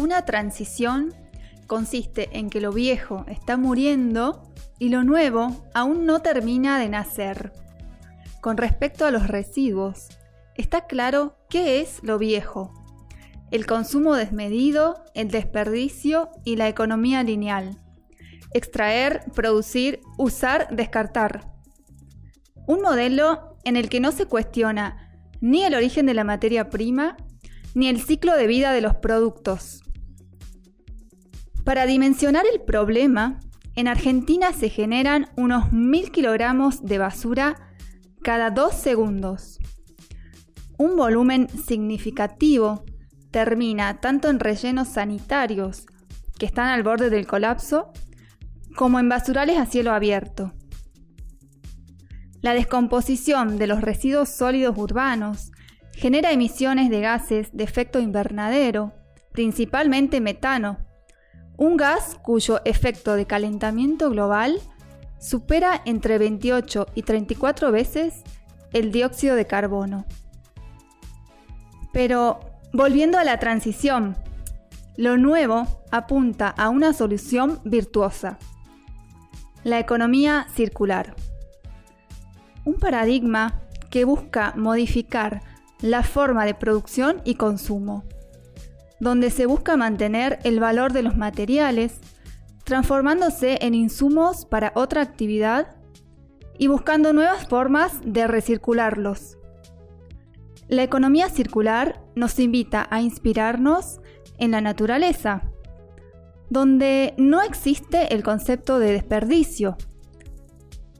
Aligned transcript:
Una 0.00 0.24
transición 0.24 1.12
consiste 1.66 2.30
en 2.38 2.48
que 2.48 2.62
lo 2.62 2.72
viejo 2.72 3.26
está 3.28 3.58
muriendo 3.58 4.50
y 4.78 4.88
lo 4.88 5.04
nuevo 5.04 5.68
aún 5.74 6.06
no 6.06 6.20
termina 6.20 6.78
de 6.78 6.88
nacer. 6.88 7.52
Con 8.40 8.56
respecto 8.56 9.04
a 9.04 9.10
los 9.10 9.28
residuos, 9.28 10.08
está 10.56 10.86
claro 10.86 11.36
qué 11.50 11.82
es 11.82 12.02
lo 12.02 12.16
viejo. 12.16 12.72
El 13.50 13.66
consumo 13.66 14.14
desmedido, 14.14 15.04
el 15.12 15.30
desperdicio 15.30 16.30
y 16.46 16.56
la 16.56 16.70
economía 16.70 17.22
lineal. 17.22 17.78
Extraer, 18.54 19.20
producir, 19.34 20.00
usar, 20.16 20.74
descartar. 20.74 21.52
Un 22.66 22.80
modelo 22.80 23.58
en 23.64 23.76
el 23.76 23.90
que 23.90 24.00
no 24.00 24.12
se 24.12 24.24
cuestiona 24.24 25.20
ni 25.42 25.62
el 25.62 25.74
origen 25.74 26.06
de 26.06 26.14
la 26.14 26.24
materia 26.24 26.70
prima, 26.70 27.18
ni 27.74 27.88
el 27.88 28.00
ciclo 28.00 28.34
de 28.34 28.46
vida 28.46 28.72
de 28.72 28.80
los 28.80 28.94
productos. 28.94 29.82
Para 31.64 31.86
dimensionar 31.86 32.44
el 32.52 32.60
problema, 32.60 33.40
en 33.76 33.86
Argentina 33.86 34.52
se 34.52 34.68
generan 34.68 35.28
unos 35.36 35.72
mil 35.72 36.10
kilogramos 36.10 36.82
de 36.84 36.98
basura 36.98 37.56
cada 38.22 38.50
dos 38.50 38.74
segundos. 38.74 39.58
Un 40.78 40.96
volumen 40.96 41.48
significativo 41.48 42.84
termina 43.30 44.00
tanto 44.00 44.28
en 44.28 44.40
rellenos 44.40 44.88
sanitarios, 44.88 45.86
que 46.38 46.46
están 46.46 46.68
al 46.68 46.82
borde 46.82 47.10
del 47.10 47.26
colapso, 47.26 47.92
como 48.74 48.98
en 48.98 49.08
basurales 49.08 49.58
a 49.58 49.66
cielo 49.66 49.92
abierto. 49.92 50.52
La 52.40 52.54
descomposición 52.54 53.58
de 53.58 53.66
los 53.66 53.82
residuos 53.82 54.30
sólidos 54.30 54.78
urbanos 54.78 55.52
genera 55.92 56.32
emisiones 56.32 56.88
de 56.88 57.00
gases 57.00 57.50
de 57.52 57.64
efecto 57.64 58.00
invernadero, 58.00 58.94
principalmente 59.32 60.22
metano, 60.22 60.78
un 61.60 61.76
gas 61.76 62.16
cuyo 62.22 62.62
efecto 62.64 63.16
de 63.16 63.26
calentamiento 63.26 64.08
global 64.08 64.58
supera 65.18 65.82
entre 65.84 66.16
28 66.16 66.86
y 66.94 67.02
34 67.02 67.70
veces 67.70 68.22
el 68.72 68.90
dióxido 68.90 69.36
de 69.36 69.46
carbono. 69.46 70.06
Pero 71.92 72.40
volviendo 72.72 73.18
a 73.18 73.24
la 73.24 73.38
transición, 73.38 74.16
lo 74.96 75.18
nuevo 75.18 75.66
apunta 75.90 76.48
a 76.48 76.70
una 76.70 76.94
solución 76.94 77.60
virtuosa, 77.64 78.38
la 79.62 79.78
economía 79.78 80.46
circular. 80.54 81.14
Un 82.64 82.76
paradigma 82.76 83.60
que 83.90 84.06
busca 84.06 84.54
modificar 84.56 85.42
la 85.82 86.04
forma 86.04 86.46
de 86.46 86.54
producción 86.54 87.20
y 87.26 87.34
consumo, 87.34 88.04
donde 89.00 89.30
se 89.30 89.46
busca 89.46 89.76
mantener 89.76 90.38
el 90.44 90.60
valor 90.60 90.92
de 90.92 91.02
los 91.02 91.16
materiales, 91.16 92.00
transformándose 92.64 93.58
en 93.62 93.74
insumos 93.74 94.44
para 94.44 94.72
otra 94.76 95.02
actividad 95.02 95.76
y 96.58 96.66
buscando 96.66 97.12
nuevas 97.12 97.48
formas 97.48 98.00
de 98.04 98.26
recircularlos. 98.26 99.38
La 100.68 100.82
economía 100.82 101.28
circular 101.30 102.00
nos 102.14 102.38
invita 102.38 102.86
a 102.90 103.00
inspirarnos 103.00 104.00
en 104.38 104.52
la 104.52 104.60
naturaleza, 104.60 105.50
donde 106.50 107.14
no 107.16 107.42
existe 107.42 108.14
el 108.14 108.22
concepto 108.22 108.78
de 108.78 108.92
desperdicio. 108.92 109.76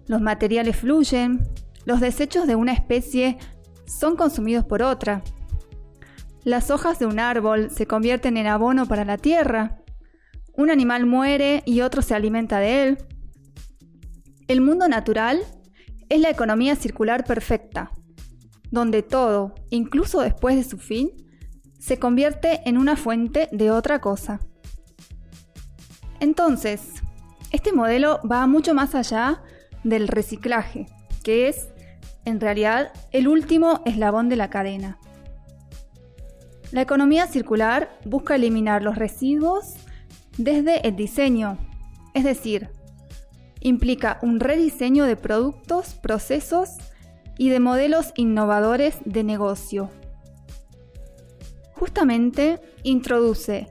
Los 0.06 0.20
materiales 0.20 0.76
fluyen, 0.76 1.46
los 1.84 2.00
desechos 2.00 2.46
de 2.46 2.56
una 2.56 2.72
especie 2.72 3.38
son 3.86 4.16
consumidos 4.16 4.64
por 4.64 4.82
otra. 4.82 5.22
Las 6.44 6.70
hojas 6.70 6.98
de 6.98 7.06
un 7.06 7.18
árbol 7.18 7.70
se 7.70 7.86
convierten 7.86 8.36
en 8.36 8.46
abono 8.46 8.86
para 8.86 9.04
la 9.04 9.18
tierra. 9.18 9.82
Un 10.54 10.70
animal 10.70 11.04
muere 11.04 11.62
y 11.66 11.82
otro 11.82 12.00
se 12.00 12.14
alimenta 12.14 12.58
de 12.58 12.82
él. 12.82 12.98
El 14.48 14.62
mundo 14.62 14.88
natural 14.88 15.42
es 16.08 16.20
la 16.20 16.30
economía 16.30 16.76
circular 16.76 17.24
perfecta, 17.24 17.90
donde 18.70 19.02
todo, 19.02 19.54
incluso 19.68 20.20
después 20.20 20.56
de 20.56 20.64
su 20.64 20.78
fin, 20.78 21.10
se 21.78 21.98
convierte 21.98 22.60
en 22.64 22.78
una 22.78 22.96
fuente 22.96 23.48
de 23.52 23.70
otra 23.70 24.00
cosa. 24.00 24.40
Entonces, 26.20 26.94
este 27.52 27.72
modelo 27.72 28.20
va 28.30 28.46
mucho 28.46 28.74
más 28.74 28.94
allá 28.94 29.42
del 29.84 30.08
reciclaje, 30.08 30.86
que 31.22 31.48
es 31.48 31.68
en 32.24 32.40
realidad 32.40 32.92
el 33.12 33.28
último 33.28 33.82
eslabón 33.84 34.28
de 34.28 34.36
la 34.36 34.50
cadena. 34.50 34.98
La 36.72 36.82
economía 36.82 37.26
circular 37.26 37.98
busca 38.04 38.36
eliminar 38.36 38.82
los 38.82 38.96
residuos 38.96 39.74
desde 40.38 40.86
el 40.86 40.94
diseño, 40.94 41.58
es 42.14 42.22
decir, 42.22 42.70
implica 43.60 44.18
un 44.22 44.38
rediseño 44.38 45.04
de 45.04 45.16
productos, 45.16 45.94
procesos 45.94 46.76
y 47.36 47.48
de 47.48 47.58
modelos 47.58 48.12
innovadores 48.16 48.98
de 49.04 49.24
negocio. 49.24 49.90
Justamente 51.72 52.60
introduce 52.84 53.68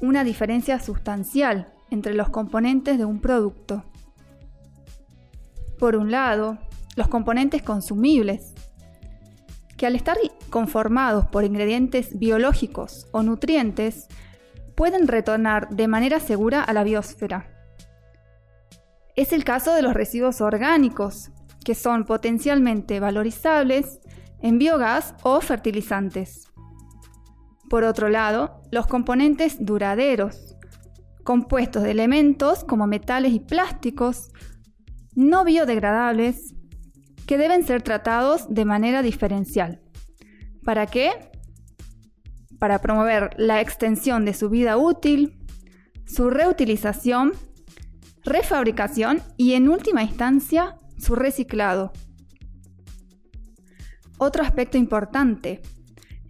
una 0.00 0.24
diferencia 0.24 0.80
sustancial 0.80 1.72
entre 1.90 2.14
los 2.14 2.28
componentes 2.30 2.98
de 2.98 3.04
un 3.04 3.20
producto. 3.20 3.84
Por 5.78 5.94
un 5.94 6.10
lado, 6.10 6.58
los 6.96 7.08
componentes 7.08 7.62
consumibles, 7.62 8.54
que 9.82 9.86
al 9.88 9.96
estar 9.96 10.16
conformados 10.48 11.26
por 11.26 11.42
ingredientes 11.42 12.16
biológicos 12.16 13.08
o 13.10 13.24
nutrientes, 13.24 14.06
pueden 14.76 15.08
retornar 15.08 15.70
de 15.70 15.88
manera 15.88 16.20
segura 16.20 16.62
a 16.62 16.72
la 16.72 16.84
biosfera. 16.84 17.50
Es 19.16 19.32
el 19.32 19.42
caso 19.42 19.74
de 19.74 19.82
los 19.82 19.92
residuos 19.92 20.40
orgánicos, 20.40 21.32
que 21.64 21.74
son 21.74 22.04
potencialmente 22.04 23.00
valorizables 23.00 23.98
en 24.40 24.60
biogás 24.60 25.16
o 25.24 25.40
fertilizantes. 25.40 26.46
Por 27.68 27.82
otro 27.82 28.08
lado, 28.08 28.62
los 28.70 28.86
componentes 28.86 29.66
duraderos, 29.66 30.56
compuestos 31.24 31.82
de 31.82 31.90
elementos 31.90 32.62
como 32.62 32.86
metales 32.86 33.32
y 33.32 33.40
plásticos, 33.40 34.30
no 35.16 35.44
biodegradables, 35.44 36.54
que 37.32 37.38
deben 37.38 37.64
ser 37.64 37.80
tratados 37.80 38.44
de 38.50 38.66
manera 38.66 39.00
diferencial. 39.00 39.80
¿Para 40.66 40.84
qué? 40.84 41.12
Para 42.58 42.82
promover 42.82 43.30
la 43.38 43.62
extensión 43.62 44.26
de 44.26 44.34
su 44.34 44.50
vida 44.50 44.76
útil, 44.76 45.38
su 46.04 46.28
reutilización, 46.28 47.32
refabricación 48.22 49.22
y 49.38 49.54
en 49.54 49.70
última 49.70 50.02
instancia 50.02 50.76
su 50.98 51.14
reciclado. 51.14 51.94
Otro 54.18 54.42
aspecto 54.42 54.76
importante 54.76 55.62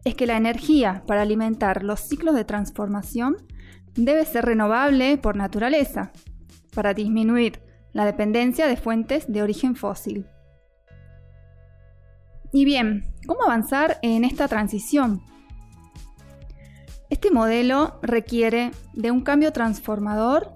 es 0.04 0.14
que 0.14 0.28
la 0.28 0.36
energía 0.36 1.02
para 1.08 1.22
alimentar 1.22 1.82
los 1.82 1.98
ciclos 1.98 2.36
de 2.36 2.44
transformación 2.44 3.38
debe 3.96 4.24
ser 4.24 4.44
renovable 4.44 5.18
por 5.18 5.34
naturaleza, 5.34 6.12
para 6.72 6.94
disminuir 6.94 7.60
la 7.92 8.04
dependencia 8.04 8.68
de 8.68 8.76
fuentes 8.76 9.24
de 9.26 9.42
origen 9.42 9.74
fósil. 9.74 10.28
Y 12.52 12.66
bien, 12.66 13.04
¿cómo 13.26 13.44
avanzar 13.44 13.98
en 14.02 14.24
esta 14.24 14.46
transición? 14.46 15.22
Este 17.08 17.30
modelo 17.30 17.98
requiere 18.02 18.72
de 18.92 19.10
un 19.10 19.22
cambio 19.22 19.52
transformador 19.52 20.52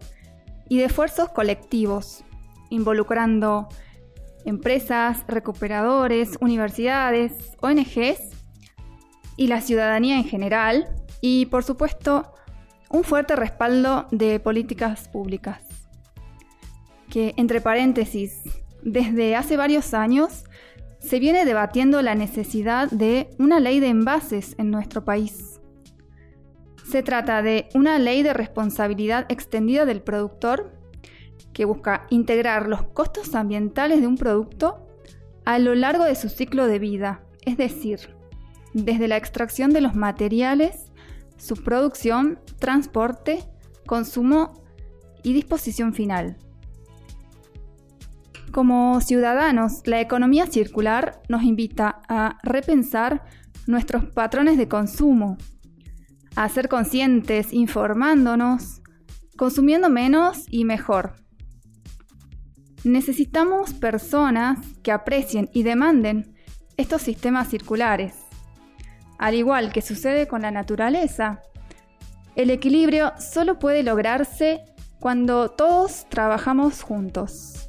y 0.68 0.76
de 0.76 0.84
esfuerzos 0.84 1.30
colectivos, 1.30 2.22
involucrando 2.68 3.68
empresas, 4.44 5.24
recuperadores, 5.26 6.36
universidades, 6.40 7.56
ONGs 7.62 8.30
y 9.38 9.46
la 9.46 9.62
ciudadanía 9.62 10.16
en 10.16 10.24
general, 10.24 10.88
y 11.22 11.46
por 11.46 11.64
supuesto 11.64 12.34
un 12.90 13.04
fuerte 13.04 13.36
respaldo 13.36 14.06
de 14.10 14.38
políticas 14.38 15.08
públicas. 15.08 15.62
Que, 17.08 17.32
entre 17.38 17.62
paréntesis, 17.62 18.42
desde 18.82 19.34
hace 19.34 19.56
varios 19.56 19.94
años 19.94 20.44
se 21.06 21.20
viene 21.20 21.44
debatiendo 21.44 22.02
la 22.02 22.16
necesidad 22.16 22.90
de 22.90 23.30
una 23.38 23.60
ley 23.60 23.78
de 23.78 23.88
envases 23.88 24.56
en 24.58 24.72
nuestro 24.72 25.04
país. 25.04 25.60
Se 26.84 27.04
trata 27.04 27.42
de 27.42 27.68
una 27.74 28.00
ley 28.00 28.24
de 28.24 28.32
responsabilidad 28.32 29.24
extendida 29.28 29.84
del 29.84 30.02
productor 30.02 30.72
que 31.52 31.64
busca 31.64 32.06
integrar 32.10 32.68
los 32.68 32.82
costos 32.82 33.36
ambientales 33.36 34.00
de 34.00 34.08
un 34.08 34.16
producto 34.16 34.84
a 35.44 35.60
lo 35.60 35.76
largo 35.76 36.04
de 36.04 36.16
su 36.16 36.28
ciclo 36.28 36.66
de 36.66 36.80
vida, 36.80 37.22
es 37.42 37.56
decir, 37.56 38.16
desde 38.74 39.06
la 39.06 39.16
extracción 39.16 39.70
de 39.70 39.82
los 39.82 39.94
materiales, 39.94 40.90
su 41.36 41.54
producción, 41.54 42.40
transporte, 42.58 43.44
consumo 43.86 44.64
y 45.22 45.34
disposición 45.34 45.94
final. 45.94 46.36
Como 48.56 49.02
ciudadanos, 49.02 49.82
la 49.84 50.00
economía 50.00 50.46
circular 50.46 51.20
nos 51.28 51.42
invita 51.42 52.00
a 52.08 52.38
repensar 52.42 53.22
nuestros 53.66 54.06
patrones 54.06 54.56
de 54.56 54.66
consumo, 54.66 55.36
a 56.36 56.48
ser 56.48 56.70
conscientes, 56.70 57.52
informándonos, 57.52 58.80
consumiendo 59.36 59.90
menos 59.90 60.46
y 60.48 60.64
mejor. 60.64 61.16
Necesitamos 62.82 63.74
personas 63.74 64.58
que 64.82 64.90
aprecien 64.90 65.50
y 65.52 65.62
demanden 65.62 66.34
estos 66.78 67.02
sistemas 67.02 67.48
circulares. 67.48 68.14
Al 69.18 69.34
igual 69.34 69.70
que 69.70 69.82
sucede 69.82 70.26
con 70.26 70.40
la 70.40 70.50
naturaleza, 70.50 71.42
el 72.36 72.48
equilibrio 72.48 73.12
solo 73.18 73.58
puede 73.58 73.82
lograrse 73.82 74.62
cuando 74.98 75.50
todos 75.50 76.06
trabajamos 76.08 76.80
juntos. 76.80 77.66